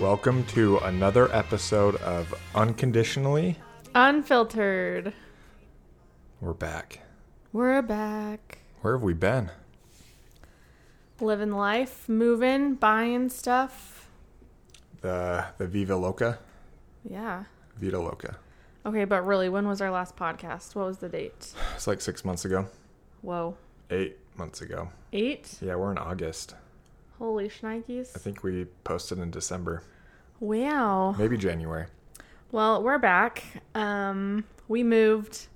[0.00, 3.56] Welcome to another episode of Unconditionally.
[3.94, 5.12] Unfiltered.
[6.40, 7.00] We're back.
[7.52, 8.58] We're back.
[8.80, 9.50] Where have we been?
[11.20, 14.08] Living life, moving, buying stuff.
[15.02, 16.38] The the Viva Loca,
[17.08, 17.44] Yeah.
[17.76, 18.36] Vita Loca.
[18.86, 20.74] Okay, but really, when was our last podcast?
[20.74, 21.52] What was the date?
[21.74, 22.66] It's like six months ago,
[23.20, 23.56] Whoa.
[23.90, 24.88] eight months ago.
[25.12, 25.58] Eight?
[25.60, 26.54] Yeah, we're in August.
[27.20, 28.16] Holy shnikes.
[28.16, 29.82] I think we posted in December,
[30.40, 31.14] Wow.
[31.18, 31.84] maybe January.
[32.50, 33.44] Well, we're back.
[33.74, 35.46] Um, we moved.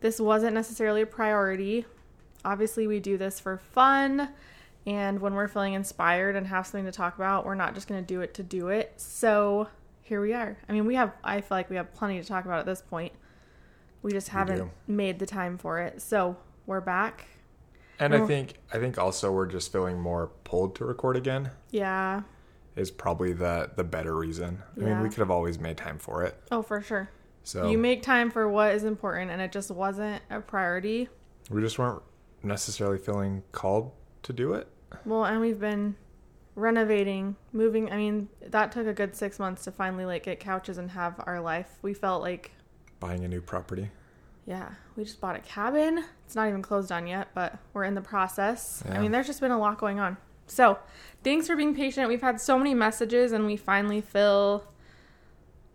[0.00, 1.86] This wasn't necessarily a priority.
[2.44, 4.30] Obviously, we do this for fun.
[4.84, 8.04] And when we're feeling inspired and have something to talk about, we're not just going
[8.04, 8.92] to do it to do it.
[8.96, 9.68] So
[10.02, 10.56] here we are.
[10.68, 12.82] I mean, we have, I feel like we have plenty to talk about at this
[12.82, 13.12] point.
[14.02, 14.70] We just haven't do.
[14.88, 16.02] made the time for it.
[16.02, 16.36] So
[16.66, 17.26] we're back.
[17.98, 18.26] And I oh.
[18.26, 21.50] think I think also we're just feeling more pulled to record again.
[21.70, 22.22] Yeah.
[22.74, 24.62] Is probably the the better reason.
[24.76, 26.38] I mean, we could have always made time for it.
[26.50, 27.08] Oh, for sure.
[27.42, 31.08] So You make time for what is important, and it just wasn't a priority.
[31.48, 32.02] we just weren't
[32.42, 33.92] necessarily feeling called
[34.24, 34.66] to do it.
[35.04, 35.94] Well, and we've been
[36.56, 37.90] renovating, moving.
[37.92, 41.22] I mean, that took a good six months to finally like get couches and have
[41.24, 41.78] our life.
[41.82, 42.50] We felt like,
[42.98, 43.90] Buying a new property.
[44.46, 46.04] Yeah, we just bought a cabin.
[46.24, 48.82] It's not even closed on yet, but we're in the process.
[48.88, 50.16] I mean, there's just been a lot going on.
[50.46, 50.78] So,
[51.24, 52.08] thanks for being patient.
[52.08, 54.64] We've had so many messages, and we finally feel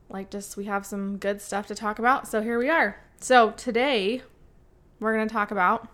[0.09, 2.27] like just we have some good stuff to talk about.
[2.27, 3.01] So here we are.
[3.19, 4.21] So today,
[4.99, 5.87] we're gonna talk about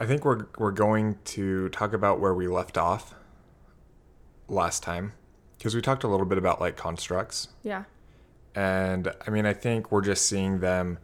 [0.00, 3.14] I think we're we're going to talk about where we left off
[4.48, 5.12] last time
[5.56, 7.84] because we talked a little bit about like constructs yeah,
[8.54, 10.98] and I mean I think we're just seeing them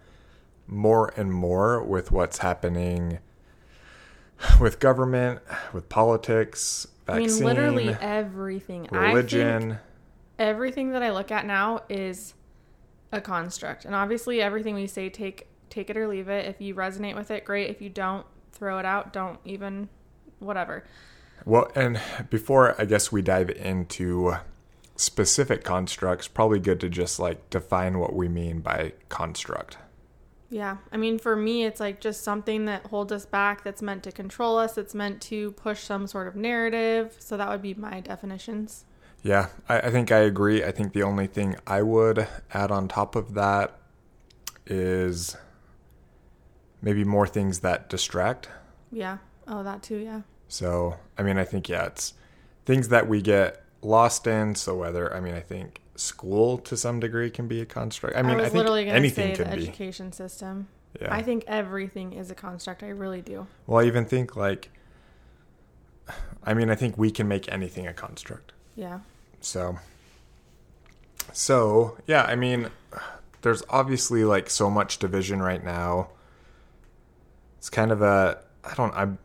[0.66, 3.18] more and more with what's happening
[4.60, 5.40] with government,
[5.72, 8.88] with politics, I mean literally everything.
[8.90, 9.78] Religion.
[10.38, 12.34] everything that I look at now is
[13.12, 13.84] a construct.
[13.84, 16.46] And obviously everything we say take take it or leave it.
[16.46, 17.70] If you resonate with it, great.
[17.70, 19.12] If you don't, throw it out.
[19.12, 19.88] Don't even
[20.38, 20.84] whatever.
[21.44, 24.34] Well, and before I guess we dive into
[25.00, 29.78] specific constructs, probably good to just like define what we mean by construct.
[30.50, 30.78] Yeah.
[30.92, 34.12] I mean for me it's like just something that holds us back that's meant to
[34.12, 37.16] control us, it's meant to push some sort of narrative.
[37.18, 38.84] So that would be my definitions.
[39.22, 40.64] Yeah, I, I think I agree.
[40.64, 43.78] I think the only thing I would add on top of that
[44.66, 45.36] is
[46.82, 48.48] maybe more things that distract.
[48.90, 49.18] Yeah.
[49.46, 50.22] Oh, that too, yeah.
[50.48, 52.14] So, I mean, I think, yeah, it's
[52.64, 54.54] things that we get lost in.
[54.54, 58.16] So, whether, I mean, I think school to some degree can be a construct.
[58.16, 59.62] I mean, I, was think literally anything can be.
[59.62, 60.68] education system.
[61.00, 61.14] Yeah.
[61.14, 62.82] I think everything is a construct.
[62.82, 63.46] I really do.
[63.66, 64.70] well, I even think like,
[66.42, 68.52] I mean, I think we can make anything a construct.
[68.74, 69.00] Yeah.
[69.40, 69.78] So,
[71.32, 72.70] so yeah, I mean,
[73.42, 76.08] there's obviously like so much division right now.
[77.58, 79.18] It's kind of a, I don't, I'm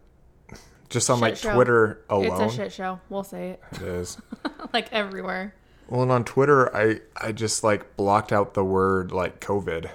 [0.90, 1.54] just on Shit like show.
[1.54, 2.44] Twitter alone.
[2.44, 3.00] It's a shit show.
[3.10, 3.64] We'll say it.
[3.74, 4.18] It is.
[4.74, 5.54] like everywhere.
[5.88, 9.90] Well, and on Twitter, I I just like blocked out the word like COVID.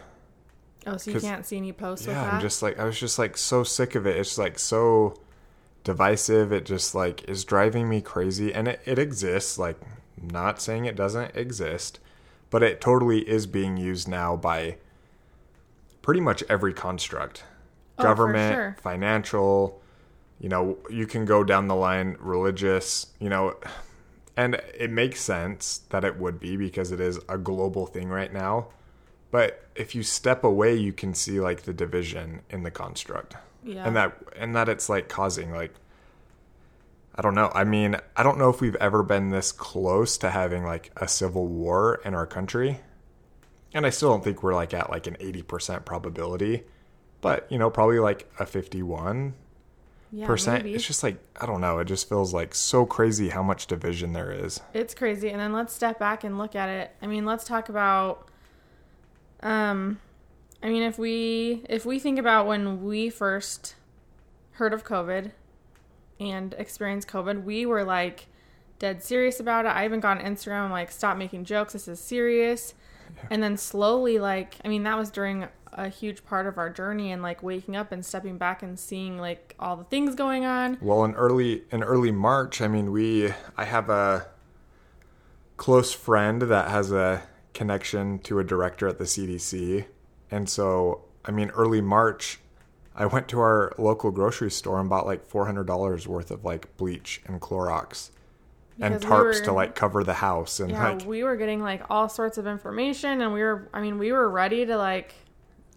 [0.86, 2.30] Oh, so you can't see any posts with Yeah?
[2.30, 4.16] I'm just like I was just like so sick of it.
[4.16, 5.20] It's like so
[5.84, 6.52] divisive.
[6.52, 8.52] It just like is driving me crazy.
[8.52, 9.58] And it, it exists.
[9.58, 9.78] Like
[10.20, 12.00] not saying it doesn't exist,
[12.50, 14.76] but it totally is being used now by
[16.02, 17.44] pretty much every construct.
[17.98, 18.76] Oh, Government, sure.
[18.80, 19.79] financial,
[20.40, 23.56] you know, you can go down the line, religious, you know,
[24.36, 28.32] and it makes sense that it would be because it is a global thing right
[28.32, 28.68] now.
[29.30, 33.36] But if you step away, you can see like the division in the construct.
[33.62, 33.86] Yeah.
[33.86, 35.74] And that and that it's like causing like
[37.14, 37.50] I don't know.
[37.54, 41.06] I mean, I don't know if we've ever been this close to having like a
[41.06, 42.80] civil war in our country.
[43.74, 46.64] And I still don't think we're like at like an 80% probability,
[47.20, 49.34] but you know, probably like a 51
[50.12, 50.64] yeah, percent.
[50.64, 50.74] maybe.
[50.74, 51.78] It's just like I don't know.
[51.78, 54.60] It just feels like so crazy how much division there is.
[54.74, 55.30] It's crazy.
[55.30, 56.90] And then let's step back and look at it.
[57.00, 58.28] I mean, let's talk about
[59.42, 60.00] um
[60.62, 63.76] I mean, if we if we think about when we first
[64.52, 65.30] heard of COVID
[66.18, 68.26] and experienced COVID, we were like
[68.78, 69.68] dead serious about it.
[69.68, 71.72] I even got on Instagram I'm like stop making jokes.
[71.72, 72.74] This is serious.
[73.28, 77.12] And then slowly like I mean, that was during a huge part of our journey
[77.12, 80.78] and like waking up and stepping back and seeing like all the things going on.
[80.80, 84.26] Well, in early in early March, I mean, we I have a
[85.56, 87.22] close friend that has a
[87.54, 89.84] connection to a director at the CDC,
[90.30, 92.40] and so I mean, early March,
[92.94, 96.44] I went to our local grocery store and bought like four hundred dollars worth of
[96.44, 98.10] like bleach and Clorox,
[98.80, 101.36] and Because we tarps were- to like cover the house and Yeah, like we were
[101.36, 103.68] getting like all sorts of information, and we were.
[103.74, 105.14] I mean, we were ready to like.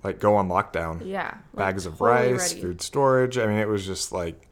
[0.04, 1.02] Like go on lockdown.
[1.06, 1.38] Yeah.
[1.54, 2.62] like, Bags of totally rice, ready.
[2.62, 3.38] food storage.
[3.38, 4.48] I mean, it was just like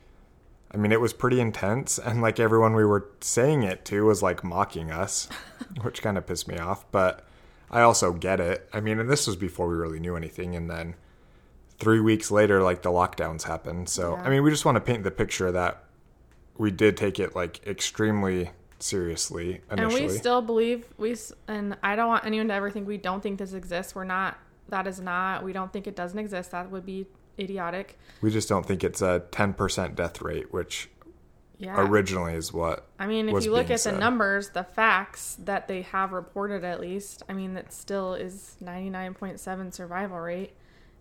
[0.74, 4.24] I mean, it was pretty intense and like everyone we were saying it to was
[4.24, 5.28] like mocking us,
[5.82, 7.26] which kind of pissed me off, but
[7.70, 8.70] I also get it.
[8.74, 10.96] I mean, and this was before we really knew anything and then
[11.80, 13.90] 3 weeks later like the lockdowns happened.
[13.90, 14.24] So, Yeah.
[14.24, 15.84] I mean, we just want to paint the picture that
[16.58, 20.04] we did take it like extremely seriously initially.
[20.04, 21.16] And we still believe we
[21.48, 23.94] and I don't want anyone to ever think we don't think this exists.
[23.96, 24.38] We're not.
[24.70, 25.44] That is not.
[25.44, 26.52] We don't think it doesn't exist.
[26.52, 27.08] That would be
[27.40, 27.98] idiotic.
[28.22, 30.90] We just don't think it's a 10% death rate, which
[31.58, 31.80] Yeah.
[31.80, 32.88] originally is what.
[33.00, 36.80] I mean, if you look at the numbers, the facts that they have reported at
[36.80, 40.54] least, I mean, that still is 99.7 survival rate.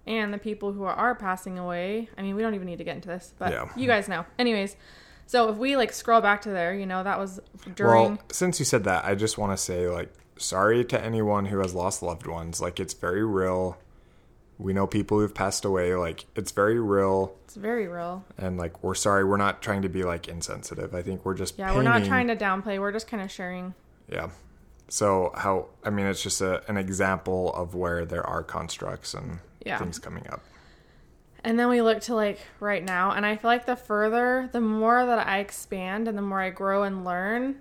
[0.06, 2.96] And the people who are passing away, I mean, we don't even need to get
[2.96, 3.68] into this, but Yeah.
[3.76, 4.24] you guys know.
[4.38, 4.74] Anyways,
[5.26, 7.38] so if we like scroll back to there, you know, that was
[7.74, 7.92] during.
[8.14, 11.58] Well, since you said that, I just want to say like sorry to anyone who
[11.60, 12.60] has lost loved ones.
[12.60, 13.78] Like it's very real.
[14.58, 15.94] We know people who've passed away.
[15.94, 18.24] Like it's very real, it's very real.
[18.36, 19.24] and like we're sorry.
[19.24, 20.94] We're not trying to be like insensitive.
[20.94, 22.78] I think we're just Yeah, we're not trying to downplay.
[22.78, 23.74] We're just kind of sharing.
[24.10, 24.30] Yeah.
[24.88, 25.68] So how?
[25.84, 29.78] I mean, it's just a, an example of where there are constructs and Yeah.
[29.78, 30.42] things coming up.
[31.42, 34.60] And then we look to like right now, and I feel like the further, the
[34.60, 37.56] more that I expand and the more I grow and learn,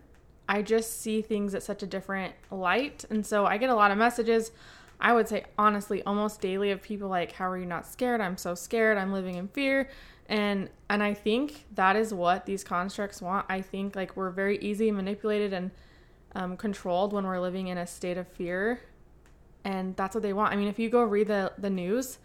[0.50, 3.06] I just see things at such a different light.
[3.12, 4.52] And so I get a lot of messages,
[5.00, 8.20] I would say honestly, almost daily of people like, How are you not scared?
[8.20, 8.98] I'm so scared.
[8.98, 9.90] I'm living in fear.
[10.28, 13.46] And and I think that is what these constructs want.
[13.48, 15.70] I think like we're very easy manipulated and
[16.34, 18.82] um, controlled when we're living in a state of fear.
[19.64, 20.52] And that's what they want.
[20.52, 22.18] I mean, if you go read the, the news,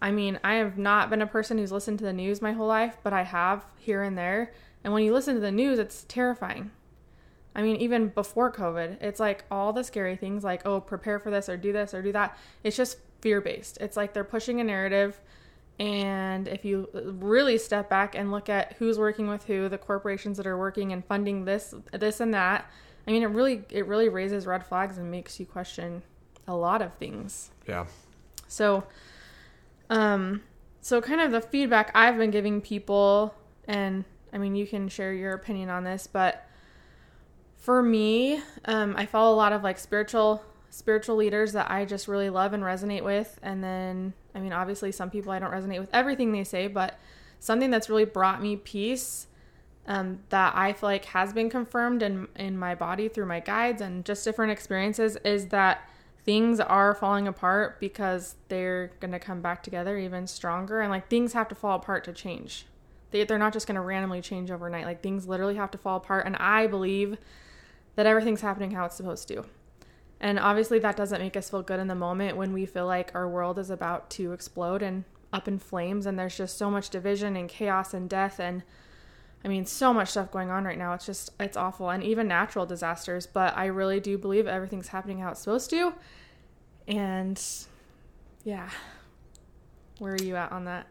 [0.00, 2.66] I mean, I have not been a person who's listened to the news my whole
[2.66, 4.52] life, but I have here and there.
[4.82, 6.72] And when you listen to the news, it's terrifying.
[7.54, 11.30] I mean, even before COVID, it's like all the scary things like, oh, prepare for
[11.30, 12.38] this or do this or do that.
[12.64, 13.78] It's just fear based.
[13.80, 15.20] It's like they're pushing a narrative.
[15.78, 20.36] And if you really step back and look at who's working with who, the corporations
[20.36, 22.70] that are working and funding this, this and that,
[23.06, 26.02] I mean, it really, it really raises red flags and makes you question
[26.46, 27.50] a lot of things.
[27.66, 27.86] Yeah.
[28.48, 28.84] So,
[29.90, 30.42] um,
[30.80, 33.34] so kind of the feedback I've been giving people,
[33.66, 36.46] and I mean, you can share your opinion on this, but
[37.62, 42.08] for me, um, I follow a lot of like spiritual spiritual leaders that I just
[42.08, 45.78] really love and resonate with, and then I mean, obviously, some people I don't resonate
[45.78, 46.98] with everything they say, but
[47.38, 49.28] something that's really brought me peace.
[49.84, 53.80] Um, that I feel like has been confirmed in in my body through my guides
[53.80, 55.88] and just different experiences is that
[56.24, 60.80] things are falling apart because they're going to come back together even stronger.
[60.80, 62.66] And like things have to fall apart to change.
[63.10, 64.86] They, they're not just going to randomly change overnight.
[64.86, 66.26] Like things literally have to fall apart.
[66.26, 67.18] And i believe
[67.96, 69.44] that everything's happening how it's supposed to
[70.20, 73.10] and obviously that doesn't make us feel good in the moment when we feel like
[73.14, 76.90] our world is about to explode and up in flames and there's just so much
[76.90, 78.62] division and chaos and death and
[79.44, 80.92] I mean, so much stuff going on right now.
[80.92, 81.90] It's just, it's awful.
[81.90, 83.26] And even natural disasters.
[83.26, 85.92] But I really do believe everything's happening how it's supposed to.
[86.86, 87.42] And
[88.44, 88.70] yeah.
[89.98, 90.86] Where are you at on that?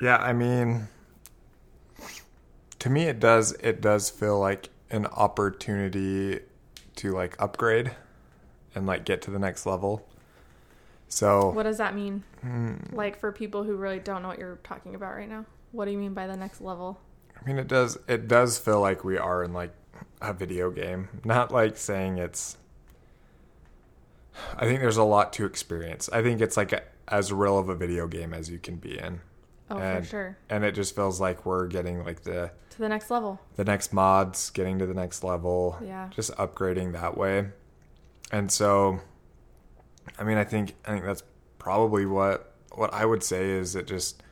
[0.00, 0.88] Yeah, I mean,
[2.78, 3.52] to me, it does.
[3.52, 6.40] It does feel like an opportunity
[6.96, 7.92] to like upgrade
[8.74, 10.06] and like get to the next level.
[11.08, 12.22] So What does that mean?
[12.92, 15.90] Like for people who really don't know what you're talking about right now, what do
[15.90, 17.00] you mean by the next level?
[17.40, 17.96] I mean, it does.
[18.06, 19.72] It does feel like we are in like
[20.20, 21.08] a video game.
[21.24, 22.56] Not like saying it's.
[24.56, 26.08] I think there's a lot to experience.
[26.12, 28.98] I think it's like a, as real of a video game as you can be
[28.98, 29.20] in,
[29.70, 30.36] Oh, And- for sure.
[30.48, 32.50] and it just feels like we're getting like the
[32.80, 33.38] To the next level.
[33.56, 36.08] the next mods, getting to the next level, Yeah.
[36.10, 37.48] just upgrading that way.
[38.32, 39.00] And so,
[40.18, 41.22] I mean, I think I think that's
[41.58, 44.22] probably what what I would say is it just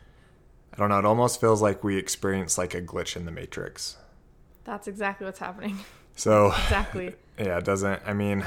[0.72, 0.98] I don't know.
[0.98, 3.98] It almost feels like we experience like a glitch in the matrix.
[4.64, 5.80] That's exactly what's happening.
[6.16, 7.14] So Exactly.
[7.38, 8.00] yeah, it doesn't.
[8.06, 8.46] I mean,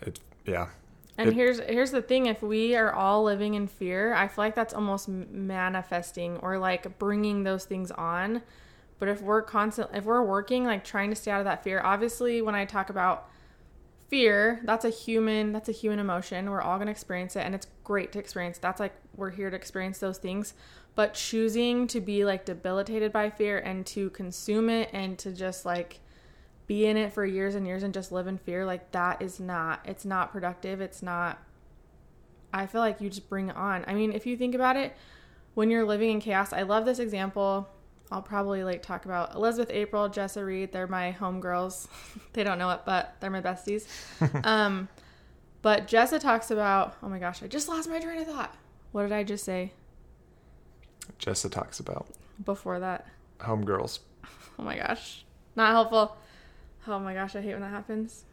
[0.00, 0.18] it.
[0.44, 0.70] Yeah,
[1.16, 4.44] And It- here's here's the thing: if we are all living in fear, I feel
[4.44, 8.42] like that's almost manifesting or like bringing those things on.
[9.04, 11.78] But if we're constant, if we're working like trying to stay out of that fear,
[11.84, 13.28] obviously, when I talk about
[14.08, 16.48] fear, that's a human that's a human emotion.
[16.48, 18.56] We're all gonna experience it, and it's great to experience.
[18.56, 20.54] That's like we're here to experience those things.
[20.94, 25.66] But choosing to be like debilitated by fear and to consume it and to just
[25.66, 26.00] like
[26.66, 29.38] be in it for years and years and just live in fear like that is
[29.38, 31.42] not it's not productive it's not
[32.54, 34.96] i feel like you just bring it on i mean if you think about it
[35.52, 37.68] when you're living in chaos i love this example
[38.12, 40.72] I'll probably like talk about Elizabeth April, Jessa Reed.
[40.72, 41.88] They're my homegirls.
[42.32, 43.86] they don't know it, but they're my besties.
[44.46, 44.88] um,
[45.62, 46.96] but Jessa talks about.
[47.02, 48.54] Oh my gosh, I just lost my train of thought.
[48.92, 49.72] What did I just say
[51.18, 52.06] Jessa talks about
[52.44, 53.06] before that?
[53.40, 54.00] homegirls.
[54.56, 55.24] Oh my gosh,
[55.56, 56.16] not helpful.
[56.86, 58.24] Oh my gosh, I hate when that happens.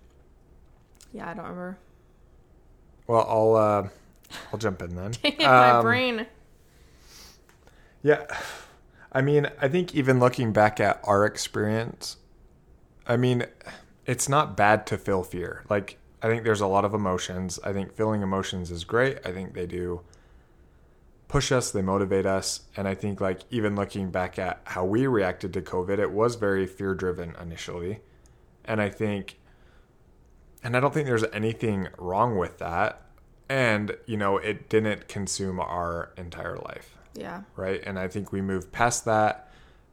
[1.11, 1.79] Yeah, I don't remember.
[3.07, 3.89] Well, I'll uh,
[4.53, 5.11] I'll jump in then.
[5.23, 6.27] Dang it, my Um, brain.
[8.03, 8.25] Yeah.
[9.11, 12.17] I mean, I think even looking back at our experience,
[13.05, 13.45] I mean,
[14.05, 15.65] it's not bad to feel fear.
[15.69, 17.59] Like, I think there's a lot of emotions.
[17.63, 19.17] I think feeling emotions is great.
[19.25, 20.01] I think they do
[21.27, 22.61] push us, they motivate us.
[22.77, 26.35] And I think, like, even looking back at how we reacted to COVID, it was
[26.35, 27.99] very fear driven initially.
[28.63, 29.39] And I think,
[30.63, 33.01] and I don't think there's anything wrong with that.
[33.49, 37.41] And, you know, it didn't consume our entire life Yeah.
[37.55, 37.81] right?
[37.85, 39.49] And I think we moved past that.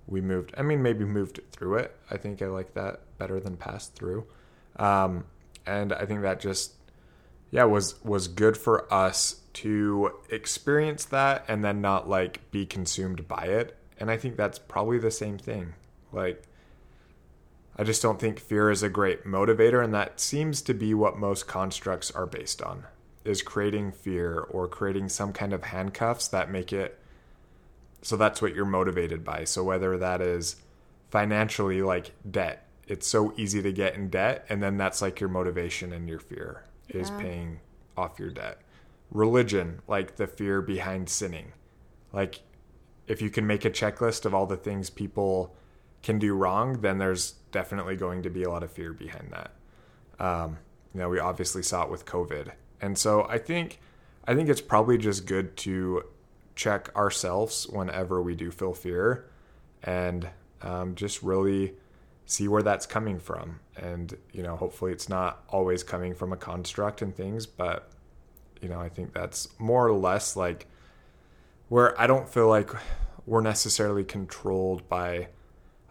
[0.06, 1.96] We moved, I mean, maybe moved through it.
[2.10, 4.26] I think I like that better than passed through.
[4.76, 5.24] Um,
[5.66, 6.74] and I think that just,
[7.50, 13.26] yeah, was was good for us to experience that and then not like be consumed
[13.26, 13.76] by it.
[13.98, 15.74] And I think that's probably the same thing.
[16.12, 16.42] Like,
[17.76, 21.18] I just don't think fear is a great motivator, and that seems to be what
[21.18, 22.84] most constructs are based on
[23.24, 26.98] is creating fear or creating some kind of handcuffs that make it
[28.02, 29.44] so that's what you're motivated by.
[29.44, 30.56] So whether that is
[31.10, 35.28] financially like debt, it's so easy to get in debt and then that's like your
[35.28, 37.60] motivation and your fear is paying
[37.96, 38.60] off your debt.
[39.10, 41.52] Religion, like the fear behind sinning.
[42.12, 42.40] Like
[43.06, 45.54] if you can make a checklist of all the things people
[46.02, 49.50] can do wrong, then there's definitely going to be a lot of fear behind that.
[50.24, 50.58] Um,
[50.94, 53.80] you know, we obviously saw it with COVID, and so I think,
[54.26, 56.04] I think it's probably just good to
[56.58, 59.30] check ourselves whenever we do feel fear,
[59.84, 60.28] and
[60.60, 61.74] um, just really
[62.26, 63.60] see where that's coming from.
[63.76, 67.90] And you know, hopefully, it's not always coming from a construct and things, but
[68.60, 70.66] you know, I think that's more or less like
[71.68, 72.70] where I don't feel like
[73.24, 75.28] we're necessarily controlled by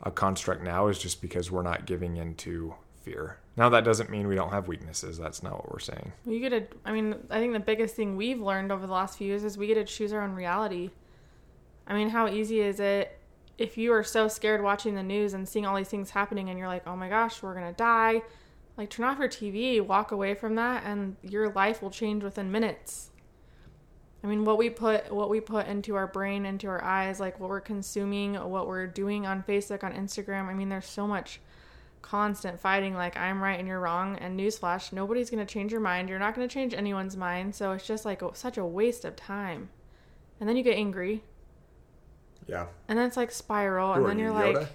[0.03, 3.37] a construct now is just because we're not giving into fear.
[3.57, 5.17] Now that doesn't mean we don't have weaknesses.
[5.17, 6.13] That's not what we're saying.
[6.27, 9.17] You get to, I mean, I think the biggest thing we've learned over the last
[9.17, 10.91] few years is we get to choose our own reality.
[11.87, 13.19] I mean, how easy is it
[13.57, 16.59] if you are so scared watching the news and seeing all these things happening and
[16.59, 18.21] you're like, oh my gosh, we're to die?
[18.77, 22.51] Like, turn off your TV, walk away from that, and your life will change within
[22.51, 23.09] minutes.
[24.23, 27.39] I mean, what we put what we put into our brain, into our eyes, like
[27.39, 30.45] what we're consuming, what we're doing on Facebook, on Instagram.
[30.45, 31.39] I mean, there's so much
[32.01, 34.17] constant fighting like I'm right and you're wrong.
[34.17, 36.09] And newsflash, nobody's going to change your mind.
[36.09, 37.55] You're not going to change anyone's mind.
[37.55, 39.69] So it's just like such a waste of time.
[40.39, 41.23] And then you get angry.
[42.47, 42.67] Yeah.
[42.87, 43.93] And then it's like spiral.
[43.93, 44.53] Who and then you, you're Yoda?
[44.53, 44.67] like,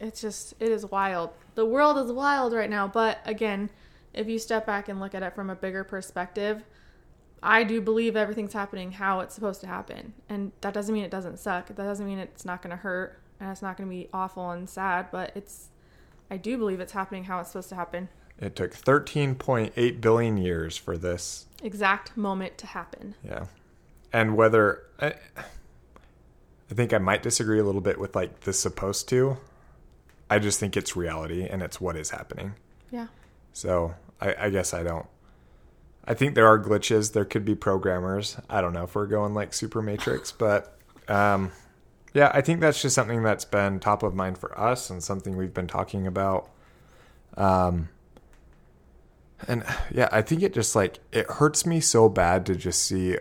[0.00, 1.30] it's just, it is wild.
[1.54, 2.86] The world is wild right now.
[2.86, 3.70] But again,
[4.12, 6.64] if you step back and look at it from a bigger perspective,
[7.42, 10.14] I do believe everything's happening how it's supposed to happen.
[10.28, 11.68] And that doesn't mean it doesn't suck.
[11.68, 14.50] That doesn't mean it's not going to hurt and it's not going to be awful
[14.50, 15.68] and sad, but it's,
[16.30, 18.08] I do believe it's happening how it's supposed to happen.
[18.38, 21.46] It took 13.8 billion years for this.
[21.62, 23.14] Exact moment to happen.
[23.24, 23.46] Yeah.
[24.12, 25.14] And whether I,
[26.70, 29.38] I think I might disagree a little bit with like the supposed to.
[30.28, 32.54] I just think it's reality and it's what is happening.
[32.90, 33.06] Yeah.
[33.52, 35.06] So I, I guess I don't.
[36.04, 37.12] I think there are glitches.
[37.12, 38.36] There could be programmers.
[38.48, 40.78] I don't know if we're going like Super Matrix, but
[41.08, 41.52] um,
[42.16, 45.36] yeah, I think that's just something that's been top of mind for us and something
[45.36, 46.48] we've been talking about.
[47.36, 47.90] Um,
[49.46, 53.18] and yeah, I think it just like it hurts me so bad to just see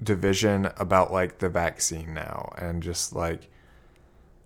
[0.00, 3.50] division about like the vaccine now and just like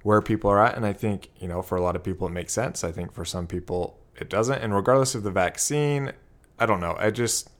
[0.04, 0.74] where people are at.
[0.74, 2.82] And I think, you know, for a lot of people, it makes sense.
[2.82, 4.62] I think for some people, it doesn't.
[4.62, 6.12] And regardless of the vaccine,
[6.58, 6.96] I don't know.
[6.98, 7.50] I just,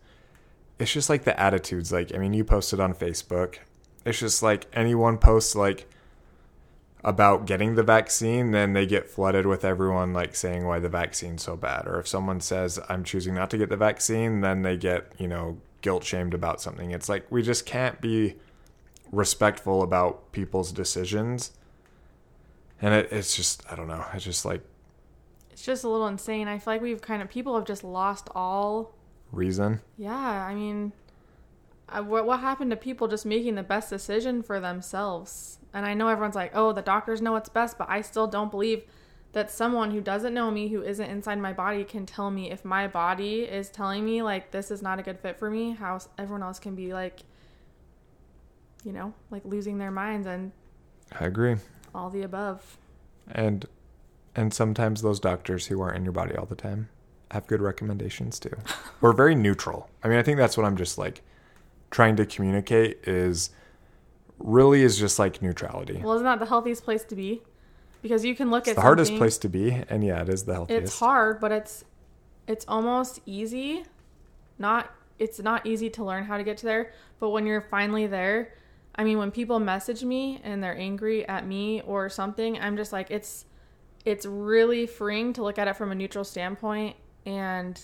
[0.79, 1.93] it's just like the attitudes.
[1.93, 3.59] Like, I mean, you posted on Facebook.
[4.05, 5.89] It's just like anyone posts like
[7.03, 11.43] about getting the vaccine, then they get flooded with everyone like saying why the vaccine's
[11.43, 11.87] so bad.
[11.87, 15.29] Or if someone says, I'm choosing not to get the vaccine, then they get, you
[15.29, 16.93] know, guilt shamed about something.
[16.93, 18.37] It's like we just can't be
[19.13, 21.53] respectful about people's decisions.
[22.81, 24.05] And it, it's just, I don't know.
[24.15, 24.63] It's just like
[25.53, 26.49] It's just a little insane.
[26.49, 28.95] I feel like we've kind of, people have just lost all
[29.31, 29.81] reason.
[29.99, 30.93] Yeah, I mean,
[31.93, 35.59] What what happened to people just making the best decision for themselves?
[35.73, 38.51] And I know everyone's like, "Oh, the doctors know what's best," but I still don't
[38.51, 38.85] believe
[39.33, 42.65] that someone who doesn't know me, who isn't inside my body, can tell me if
[42.65, 45.73] my body is telling me like this is not a good fit for me.
[45.73, 47.21] How everyone else can be like,
[48.85, 50.53] you know, like losing their minds and
[51.19, 51.57] I agree.
[51.95, 52.79] All the above.
[53.31, 53.67] And
[54.35, 56.89] and sometimes those doctors who aren't in your body all the time
[57.31, 58.57] have good recommendations too.
[59.01, 59.91] We're very neutral.
[60.03, 61.23] I mean, I think that's what I'm just like
[61.95, 63.51] trying to communicate is
[64.41, 66.01] really is just like neutrality.
[66.03, 67.43] Well, isn't that the healthiest place to be?
[68.03, 70.43] Because you can look it's at the hardest place to be, and yeah, it is
[70.43, 70.83] the healthiest.
[70.83, 71.85] It's hard, but it's
[72.49, 73.85] it's almost easy.
[74.59, 78.09] Not it's not easy to learn how to get to there, but when you're finally
[78.09, 78.55] there,
[78.97, 82.93] I mean, when people message me and they're angry at me or something, I'm just
[82.93, 83.47] like it's
[84.05, 87.81] it's really freeing to look at it from a neutral standpoint and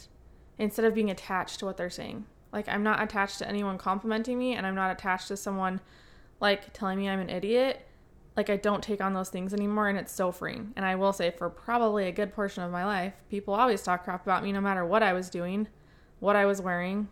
[0.59, 2.27] instead of being attached to what they're saying.
[2.53, 5.81] Like I'm not attached to anyone complimenting me and I'm not attached to someone
[6.41, 7.87] like telling me I'm an idiot.
[8.37, 10.73] Like I don't take on those things anymore and it's so freeing.
[10.77, 14.05] And I will say for probably a good portion of my life, people always talk
[14.05, 15.69] crap about me no matter what I was doing,
[16.19, 17.09] what I was wearing,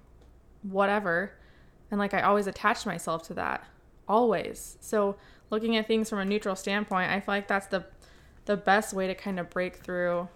[0.63, 1.33] whatever.
[1.91, 3.65] And like I always attached myself to that.
[4.09, 4.79] Always.
[4.81, 5.17] So
[5.51, 7.87] looking at things from a neutral standpoint, I feel like that's the
[8.47, 10.27] the best way to kind of break through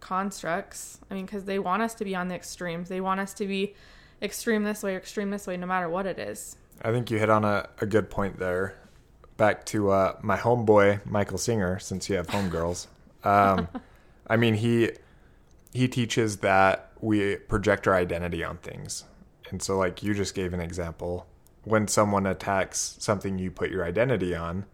[0.00, 1.00] constructs.
[1.10, 2.90] I mean, because they want us to be on the extremes.
[2.90, 3.74] They want us to be
[4.22, 6.56] extreme this way or extreme this way, no matter what it is.
[6.82, 8.76] I think you hit on a, a good point there.
[9.36, 12.86] Back to uh, my homeboy Michael Singer, since you have homegirls.
[13.24, 13.68] Um,
[14.26, 14.90] I mean, he
[15.72, 19.04] he teaches that we project our identity on things,
[19.50, 21.26] and so like you just gave an example.
[21.64, 24.64] When someone attacks something you put your identity on,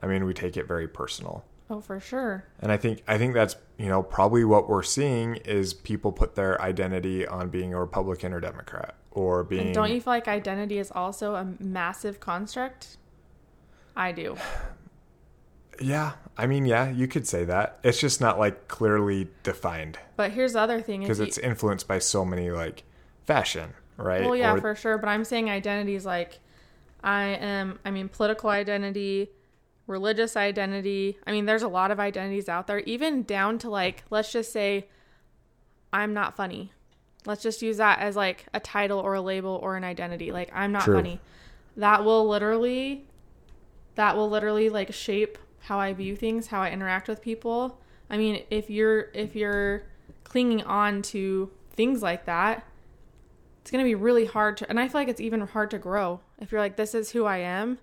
[0.00, 1.44] I mean, we take it very personal.
[1.72, 2.44] Oh, for sure.
[2.60, 6.34] And I think I think that's you know probably what we're seeing is people put
[6.34, 9.66] their identity on being a Republican or Democrat or being.
[9.68, 12.98] And don't you feel like identity is also a massive construct?
[13.96, 14.36] I do.
[15.80, 17.78] Yeah, I mean, yeah, you could say that.
[17.82, 21.88] It's just not like clearly defined But here's the other thing: because it's you- influenced
[21.88, 22.82] by so many like
[23.24, 24.20] fashion, right?
[24.22, 24.98] well, yeah, Or- for sure.
[24.98, 26.38] But I'm saying identity is like,
[27.02, 27.78] I am.
[27.84, 29.30] I mean, political identity,
[29.86, 31.18] religious identity.
[31.26, 34.52] I mean, there's a lot of identities out there, even down to like, let's just
[34.52, 34.88] say,
[35.92, 36.72] I'm not funny.
[37.26, 40.32] Let's just use that as like a title or a label or an identity.
[40.32, 40.96] Like, I'm not True.
[40.96, 41.20] funny.
[41.76, 43.06] That will literally,
[43.94, 47.78] that will literally like shape how I view things, how I interact with people.
[48.10, 49.84] I mean, if you're if you're
[50.24, 52.66] clinging on to things like that,
[53.60, 55.78] it's going to be really hard to and I feel like it's even hard to
[55.78, 56.20] grow.
[56.38, 57.78] If you're like this is who I am,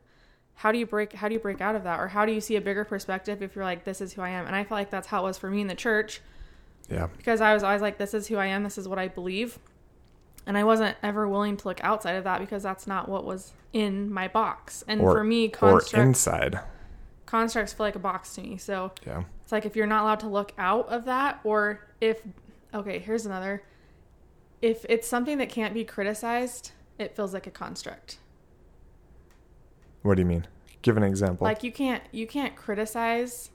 [0.59, 2.41] how do you break how do you break out of that or how do you
[2.41, 4.45] see a bigger perspective if you're like this is who I am?
[4.45, 6.19] And I feel like that's how it was for me in the church
[6.89, 9.07] yeah, because I was always like this is who I am, this is what I
[9.07, 9.57] believe.
[10.45, 13.53] And I wasn't ever willing to look outside of that because that's not what was
[13.71, 14.83] in my box.
[14.85, 16.59] And or for me, or constructs inside.
[17.25, 18.57] constructs feel like a box to me.
[18.57, 22.21] So Yeah, it's like if you're not allowed to look out of that, or if,
[22.73, 23.63] okay, here's another.
[24.61, 28.17] If it's something that can't be criticized, it feels like a construct.
[30.03, 30.47] What do you mean?
[30.81, 31.45] Give an example.
[31.45, 33.49] Like you can't you can't criticize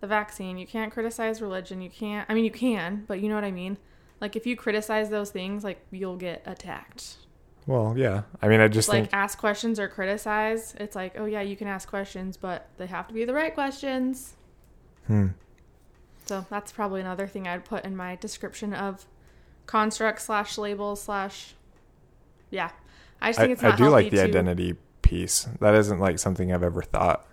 [0.00, 0.58] the vaccine.
[0.58, 1.80] You can't criticize religion.
[1.80, 2.26] You can't.
[2.28, 3.76] I mean, you can, but you know what I mean.
[4.20, 7.16] Like if you criticize those things, like you'll get attacked.
[7.66, 8.22] well, yeah.
[8.42, 10.74] I mean, I just like think ask questions or criticize.
[10.78, 13.54] It's like, oh yeah, you can ask questions, but they have to be the right
[13.54, 14.34] questions.
[15.06, 15.28] hmm,
[16.26, 19.06] So that's probably another thing I'd put in my description of
[19.66, 21.54] construct slash label slash.
[22.50, 22.70] Yeah,
[23.22, 25.48] I just think I, it's I not do like the to- identity piece.
[25.60, 27.26] That isn't like something I've ever thought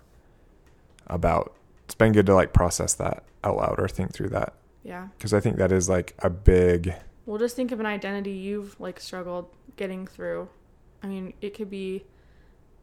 [1.06, 1.54] about.
[1.84, 5.32] It's been good to like process that out loud or think through that Yeah, because
[5.32, 8.98] I think that is like a big well, just think of an identity you've like
[9.00, 10.48] struggled getting through.
[11.02, 12.04] I mean, it could be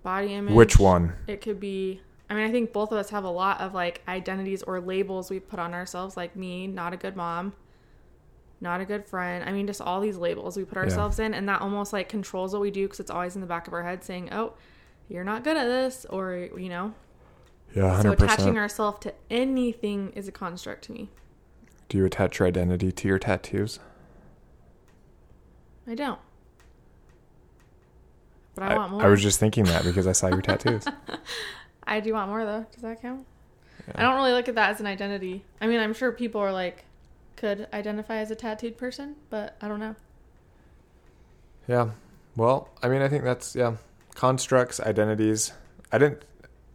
[0.04, 0.54] body image.
[0.54, 1.14] which one?
[1.28, 2.02] It could be.
[2.30, 5.30] I mean, I think both of us have a lot of like identities or labels
[5.30, 7.54] we put on ourselves, like me, not a good mom,
[8.66, 9.48] not a good friend.
[9.48, 12.52] I mean, just all these labels we put ourselves in, and that almost like controls
[12.52, 14.54] what we do because it's always in the back of our head saying, "Oh,
[15.08, 16.94] you're not good at this," or you know.
[17.74, 18.02] Yeah, 100%.
[18.02, 21.10] So attaching ourselves to anything is a construct to me.
[21.90, 23.80] Do you attach your identity to your tattoos?
[25.88, 26.20] I don't.
[28.56, 29.04] But I, want more.
[29.04, 30.86] I was just thinking that because I saw your tattoos.
[31.88, 32.66] I do want more though.
[32.72, 33.26] Does that count?
[33.88, 33.94] Yeah.
[33.96, 35.44] I don't really look at that as an identity.
[35.62, 36.85] I mean, I'm sure people are like
[37.36, 39.96] could identify as a tattooed person, but I don't know.
[41.68, 41.92] Yeah.
[42.36, 43.78] Well, I mean, I think that's yeah.
[44.14, 45.52] Constructs, identities.
[45.92, 46.24] I didn't.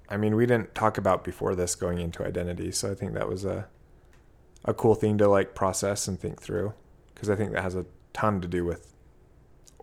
[0.09, 3.29] I mean, we didn't talk about before this going into identity, so I think that
[3.29, 3.69] was a
[4.65, 6.75] a cool thing to like process and think through
[7.15, 8.95] because I think that has a ton to do with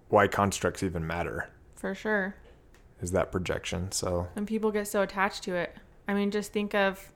[0.09, 1.49] why constructs even matter.
[1.75, 2.35] For sure.
[3.01, 3.91] Is that projection?
[3.91, 5.75] So And people get so attached to it.
[6.07, 7.11] I mean, just think of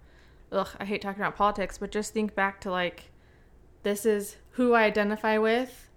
[0.52, 3.11] ugh, I hate talking about politics, but just think back to like
[3.84, 5.90] this is who I identify with.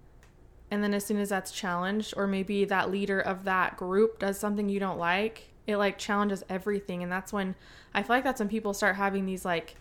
[0.71, 4.39] And then as soon as that's challenged, or maybe that leader of that group does
[4.39, 7.03] something you don't like, it like challenges everything.
[7.03, 7.55] And that's when
[7.95, 9.75] i feel like that's when people start having these like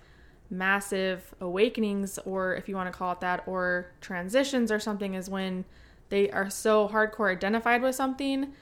[0.48, 5.28] massive awakenings or if you want to call it that or transitions or something is
[5.28, 5.64] when
[6.08, 8.52] they are so hardcore identified with something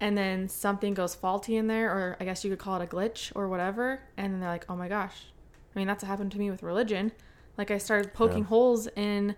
[0.00, 2.86] and then something goes faulty in there or i guess you could call it a
[2.86, 5.24] glitch or whatever and then they're like oh my gosh.
[5.74, 7.12] I mean that's what happened to me with religion
[7.58, 8.44] like i started poking Yeah.
[8.44, 9.36] holes in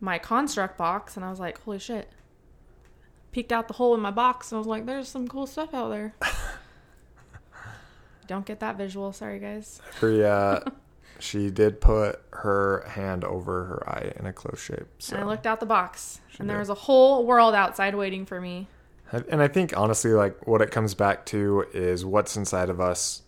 [0.00, 2.08] my construct box and i was like holy shit
[3.32, 5.74] peeked out the hole in my box and i was like there's some cool stuff
[5.74, 6.14] out there
[8.26, 10.60] don't get that visual sorry guys Every, uh,
[11.18, 14.86] she did put her hand over her eye in a close shape.
[14.98, 15.16] So.
[15.16, 18.26] and i looked out the box She and there was a whole world outside waiting
[18.26, 18.68] for me
[19.12, 23.22] And I think honestly, like what it comes back to is what's inside of us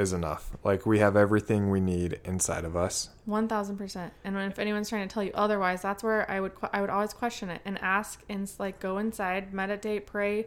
[0.00, 0.50] is enough.
[0.64, 3.10] Like we have everything we need inside of us.
[3.26, 4.12] One thousand percent.
[4.24, 6.90] And when, if anyone's trying to tell you otherwise, that's where I would I would
[6.90, 10.46] always question it and ask and like go inside, meditate, pray,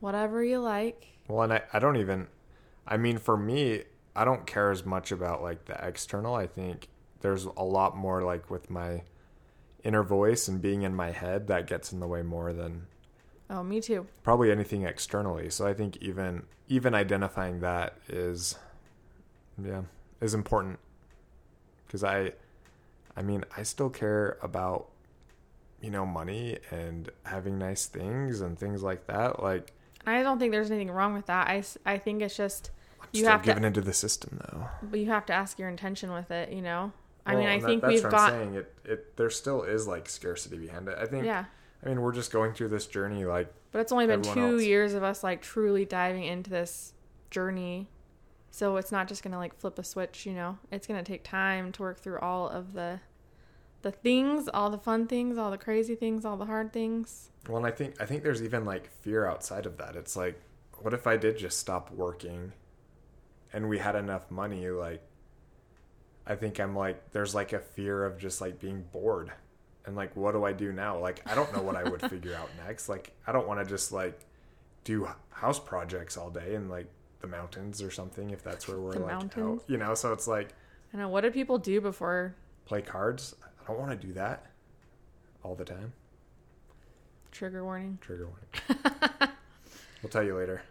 [0.00, 1.06] whatever you like.
[1.28, 2.28] Well, and I, I don't even,
[2.86, 3.82] I mean, for me,
[4.14, 6.34] I don't care as much about like the external.
[6.34, 6.88] I think
[7.20, 9.02] there's a lot more like with my
[9.84, 12.86] inner voice and being in my head that gets in the way more than
[13.48, 14.06] Oh, me too.
[14.24, 15.50] probably anything externally.
[15.50, 18.56] So I think even even identifying that is
[19.62, 19.82] yeah,
[20.20, 20.78] is important
[21.88, 22.32] cuz I
[23.16, 24.88] I mean, I still care about
[25.80, 29.42] you know, money and having nice things and things like that.
[29.42, 29.72] Like
[30.06, 31.48] I don't think there's anything wrong with that.
[31.48, 34.68] I, I think it's just I'm You have to- giving into the system though.
[34.82, 36.50] but you have to ask your intention with it.
[36.52, 36.92] You know.
[37.26, 38.54] I Well, mean, I that- think that's we've what got I'm saying.
[38.54, 40.96] It it there still is like scarcity behind it.
[40.98, 41.44] I think yeah,
[41.84, 44.62] I mean, we're just going through this journey like but it's only been two else.
[44.62, 46.94] years of us like truly diving into this
[47.30, 47.88] journey.
[48.56, 50.24] So it's not just gonna like flip a switch.
[50.24, 53.00] You know, it's gonna take time to work through all of the
[53.82, 57.28] the things, all the fun things, all the crazy things, all the hard things.
[57.46, 59.94] Well, and I think I think there's even like fear outside of that.
[59.94, 60.40] It's like,
[60.78, 62.54] what if I did just stop working,
[63.52, 64.70] and we had enough money?
[64.70, 65.02] Like,
[66.26, 69.32] I think I'm like, there's like a fear of just like being bored,
[69.84, 70.98] and like, what do I do now?
[70.98, 72.88] Like, I don't know what I would figure out next.
[72.88, 74.18] Like, I don't want to just like
[74.84, 76.90] do house projects all day and like
[77.20, 79.60] the mountains or something if that's where we're The like mountains?
[79.62, 79.94] out, you know.
[79.94, 80.54] So it's like
[80.92, 81.08] I know.
[81.08, 82.34] What did people do before?
[82.66, 83.34] play cards.
[83.44, 84.46] I don't want to do that
[85.44, 85.92] all the time.
[87.30, 87.98] Trigger warning.
[88.00, 89.30] Trigger warning.
[90.02, 90.62] we'll tell you later.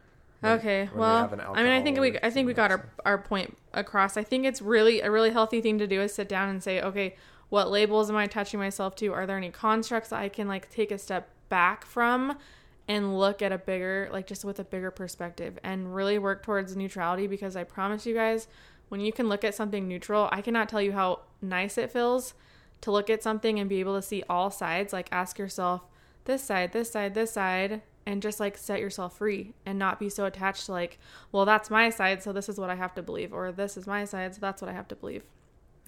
[0.42, 0.86] When- Okay.
[0.92, 3.58] when well, an I mean, I think we, I think we got our, our point
[3.74, 4.18] across.
[4.18, 6.82] I think it's really a really healthy thing to do is sit down and say,
[6.82, 7.16] okay,
[7.50, 9.14] what labels am I attaching myself to?
[9.14, 12.38] Are there any constructs I can like take a step back from
[12.88, 16.76] and look at a bigger, like just with a bigger perspective and really work towards
[16.76, 17.28] neutrality?
[17.28, 18.48] Because I promise you guys,
[18.90, 22.34] when you can look at something neutral, I cannot tell you how nice it feels
[22.82, 24.94] to look at something and be able to see all sides.
[24.94, 25.82] Like ask yourself,
[26.26, 30.10] this side, this side, this side, and just like set yourself free and not be
[30.10, 31.00] so attached to like,
[31.32, 33.88] well, that's my side, so this is what I have to believe, or this is
[33.88, 35.24] my side, so that's what I have to believe.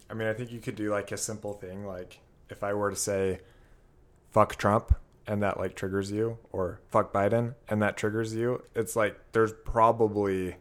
[0.09, 2.89] I mean, I think you could do like a simple thing, like if I were
[2.89, 3.39] to say,
[4.31, 4.95] "fuck Trump,"
[5.27, 8.63] and that like triggers you, or "fuck Biden," and that triggers you.
[8.75, 10.55] It's like there's probably,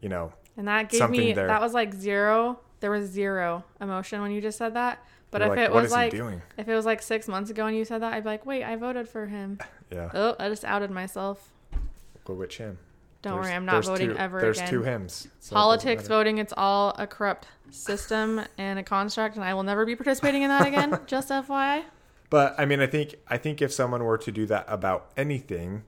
[0.00, 1.46] you know, And that gave me there.
[1.48, 2.60] that was like zero.
[2.80, 5.02] There was zero emotion when you just said that.
[5.30, 6.14] But you're if like, it was like
[6.58, 8.62] if it was like six months ago and you said that, I'd be like, wait,
[8.62, 9.58] I voted for him.
[9.90, 11.50] Yeah, Oh, I just outed myself.
[12.24, 12.78] go which him?
[13.22, 14.70] Don't There's- worry, I'm not voting two- ever There's again.
[14.70, 15.28] two hymns.
[15.40, 16.08] so Politics, matter.
[16.14, 20.42] voting, it's all a corrupt system and a construct, and I will never be participating
[20.42, 20.98] in that again.
[21.06, 21.84] just FYI.
[22.34, 25.84] But I mean, I think I think if someone were to do that about anything,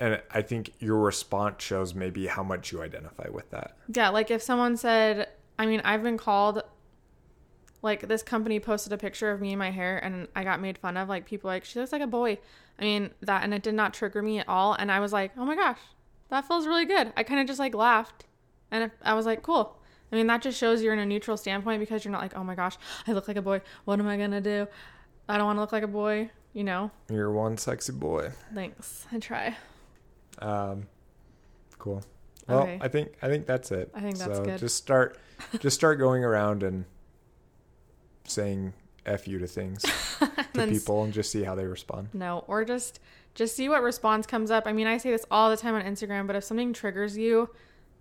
[0.00, 3.76] and I think your response shows maybe how much you identify with that.
[3.94, 6.62] Yeah, like if someone said, I mean, I've been called,
[7.82, 10.78] like this company posted a picture of me and my hair, and I got made
[10.78, 11.10] fun of.
[11.10, 12.38] Like people like she looks like a boy.
[12.78, 14.72] I mean that, and it did not trigger me at all.
[14.72, 15.80] And I was like, oh my gosh,
[16.30, 17.12] that feels really good.
[17.18, 18.24] I kind of just like laughed,
[18.70, 19.78] and I was like, cool.
[20.10, 22.44] I mean that just shows you're in a neutral standpoint because you're not like, oh
[22.44, 23.60] my gosh, I look like a boy.
[23.84, 24.68] What am I gonna do?
[25.28, 26.30] I don't want to look like a boy.
[26.52, 26.90] You know.
[27.10, 28.30] You're one sexy boy.
[28.54, 29.06] Thanks.
[29.10, 29.56] I try.
[30.38, 30.86] Um,
[31.78, 32.02] cool.
[32.48, 32.78] Well, Okay.
[32.80, 33.90] I think I think that's it.
[33.94, 34.58] I think that's so good.
[34.58, 35.18] Just start,
[35.60, 36.84] just start going around and
[38.24, 38.72] saying
[39.06, 39.82] "f you" to things
[40.54, 42.08] to people, and just see how they respond.
[42.12, 43.00] No, or just
[43.34, 44.64] just see what response comes up.
[44.66, 47.48] I mean, I say this all the time on Instagram, but if something triggers you,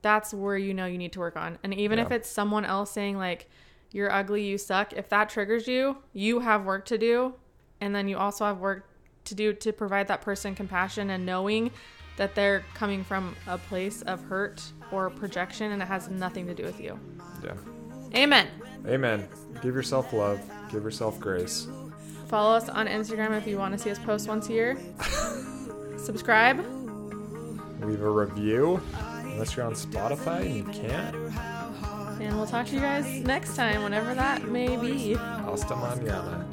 [0.02, 1.58] that's where you know you need to work on.
[1.64, 3.50] And even if it's someone else saying like
[3.92, 7.36] you're ugly, you suck, if that triggers you, you have work to do.
[7.80, 8.88] And then you also have work
[9.26, 11.72] to do to provide that person compassion and knowing
[12.18, 16.54] that they're coming from a place of hurt or projection and it has nothing to
[16.54, 17.00] do with you.
[17.44, 17.54] Yeah.
[18.16, 18.48] Amen.
[18.88, 19.28] Amen.
[19.62, 20.40] Give yourself love,
[20.72, 21.68] give yourself grace.
[22.28, 24.78] Follow us on Instagram if you want to see us post once a year.
[25.98, 26.60] Subscribe.
[27.82, 28.82] Leave a review.
[29.24, 31.16] Unless you're on Spotify and you can't.
[32.22, 35.16] And we'll talk to you guys next time, whenever that may be.
[35.16, 36.46] Hasta mañana.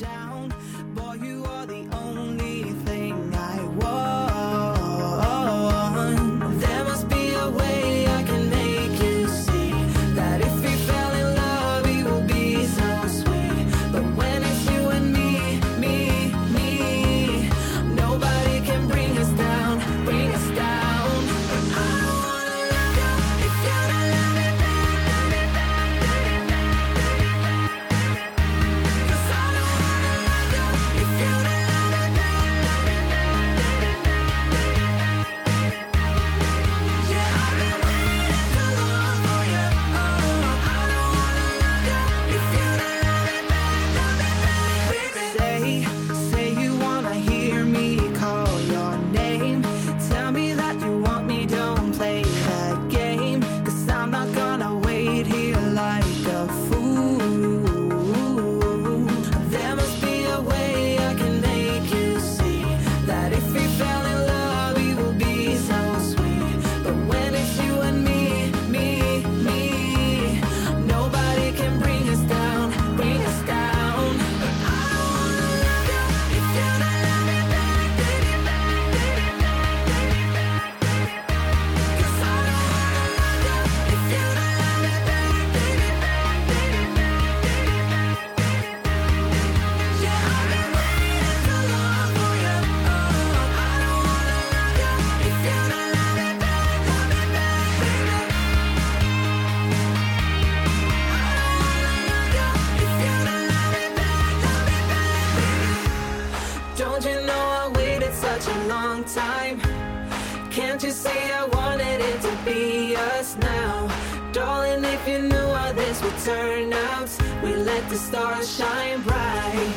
[116.08, 119.74] the turnouts, we let the stars shine bright.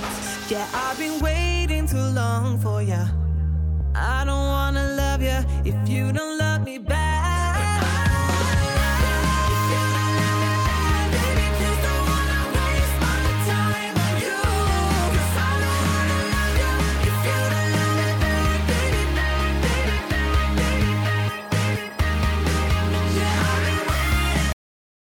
[0.50, 3.08] Yeah, I've been waiting too long for ya.
[3.96, 6.31] I don't wanna love ya if you don't